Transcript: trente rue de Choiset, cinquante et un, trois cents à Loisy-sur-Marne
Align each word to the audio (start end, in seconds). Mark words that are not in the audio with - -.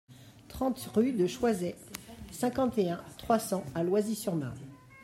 trente 0.47 0.89
rue 0.95 1.11
de 1.11 1.27
Choiset, 1.27 1.75
cinquante 2.31 2.75
et 2.79 2.89
un, 2.89 3.03
trois 3.19 3.37
cents 3.37 3.63
à 3.75 3.83
Loisy-sur-Marne 3.83 4.57